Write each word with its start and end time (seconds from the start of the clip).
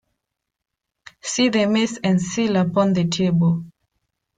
See 1.21 1.49
the 1.49 1.67
mace 1.67 1.99
and 2.03 2.19
seal 2.19 2.55
upon 2.55 2.93
the 2.93 3.07
table. 3.07 3.65